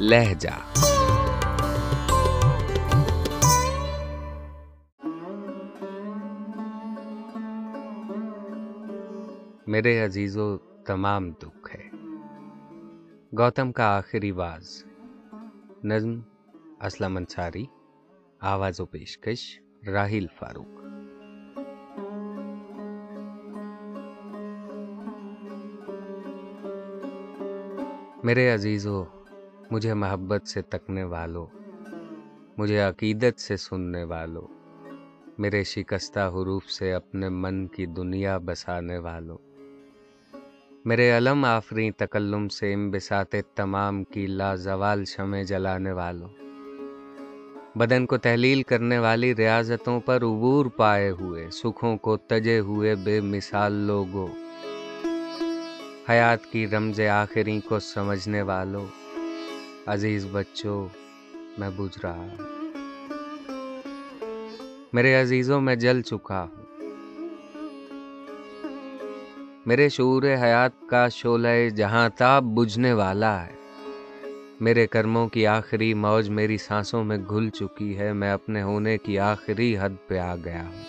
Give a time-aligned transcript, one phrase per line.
[0.00, 0.48] لہجہ۔
[9.66, 11.88] میرے عزیزو تمام دکھ ہے۔
[13.38, 14.84] گوتم کا آخری باز
[15.84, 16.20] نظم
[16.80, 17.66] اسلم انصاری۔
[18.40, 20.78] آواز و پیشکش راہیل فاروق۔
[28.24, 29.04] میرے عزیزو
[29.70, 31.46] مجھے محبت سے تکنے والو،
[32.58, 34.46] مجھے عقیدت سے سننے والو،
[35.38, 39.36] میرے شکستہ حروف سے اپنے من کی دنیا بسانے والو۔
[40.84, 46.28] میرے علم آفری تکلم سے امبسات تمام کی لازوال شمع جلانے والوں
[47.78, 53.20] بدن کو تحلیل کرنے والی ریاضتوں پر عبور پائے ہوئے، سکھوں کو تجے ہوئے بے
[53.20, 54.28] مثال لوگوں
[56.10, 58.86] حیات کی رمز آخری کو سمجھنے والوں
[59.88, 60.88] عزیز بچوں،
[61.58, 62.36] میں بجھ رہا ہوں۔
[64.92, 66.64] میرے عزیزوں، میں جل چکا ہوں۔
[69.66, 73.54] میرے شعور حیات کا شعلہ جہاں تاب بجھنے والا ہے۔
[74.60, 79.18] میرے کرموں کی آخری موج میری سانسوں میں گھل چکی ہے۔ میں اپنے ہونے کی
[79.18, 80.84] آخری حد پہ آ گیا ہوں۔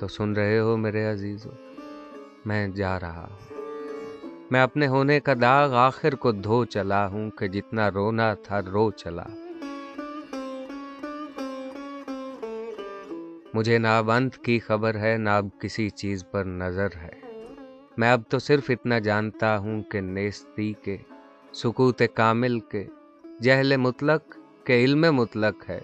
[0.00, 1.80] تو سن رہے ہو میرے عزیزوں،
[2.44, 3.59] میں جا رہا ہوں۔
[4.50, 8.90] میں اپنے ہونے کا داغ آخر کو دھو چلا ہوں کہ جتنا رونا تھا رو
[8.90, 9.22] چلا۔
[13.54, 17.12] مجھے نہ اب انت کی خبر ہے نہ اب کسی چیز پر نظر ہے۔
[17.96, 20.96] میں اب تو صرف اتنا جانتا ہوں کہ نیستی کے،
[21.52, 22.86] سکوت کامل کے،
[23.40, 25.80] جہل مطلق کے علم مطلق ہے۔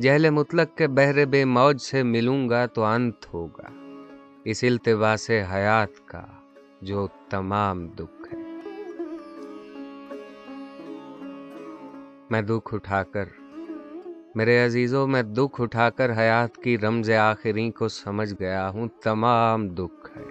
[0.00, 3.96] جہل مطلق کے بہر بے موج سے ملوں گا تو انت ہوگا۔
[4.44, 6.43] اس التبا سے حیات کا۔
[6.84, 8.38] جو تمام دکھ ہے۔
[12.30, 13.24] میں دکھ اٹھا کر،
[14.34, 19.68] میرے عزیزوں، میں دکھ اٹھا کر حیات کی رمز آخری کو سمجھ گیا ہوں۔ تمام
[19.68, 20.24] دکھ ہے۔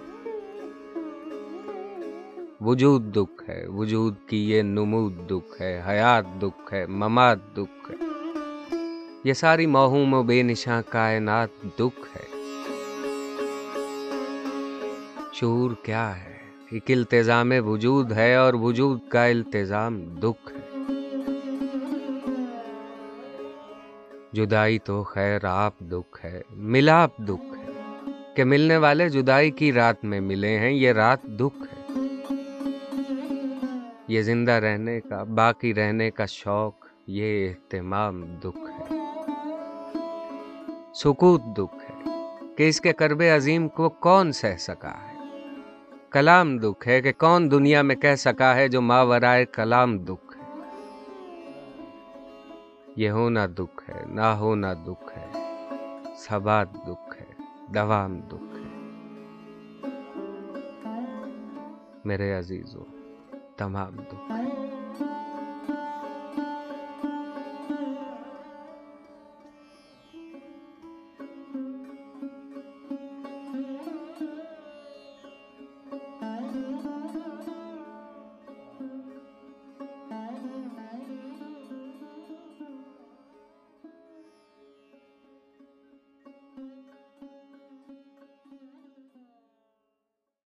[2.60, 7.96] وجود دکھ ہے۔ وجود کی یہ نمود دکھ ہے۔ حیات دکھ ہے۔ ممات دکھ ہے۔
[9.24, 12.34] یہ ساری موہوم و بے نشاں کائنات دکھ ہے۔
[15.32, 16.33] شعور کیا ہے؟
[16.70, 20.80] ایک التظام وجود ہے اور وجود کا التظام دکھ ہے۔
[24.32, 27.70] جدائی تو خیر، آپ دکھ ہے، ملاپ دکھ ہے۔
[28.36, 31.96] کہ ملنے والے جدائی کی رات میں ملے ہیں، یہ رات دکھ ہے۔
[34.08, 36.74] یہ زندہ رہنے کا، باقی رہنے کا شوق،
[37.06, 38.96] یہ اہتمام دکھ ہے۔
[40.94, 42.10] سکوت دکھ ہے
[42.56, 45.13] کہ اس کے کرب عظیم کو کون سہ سکا ہے؟
[46.14, 50.60] کلام دکھ ہے کہ کون دنیا میں کہہ سکا ہے جو ماورائے کلام دکھ ہے۔
[52.96, 55.32] یہ ہونا دکھ ہے، نہ ہونا دکھ ہے۔
[56.16, 57.42] سبات دکھ ہے،
[57.74, 58.80] دوام دکھ ہے۔
[62.04, 62.84] میرے عزیزوں،
[63.56, 65.13] تمام دکھ ہے۔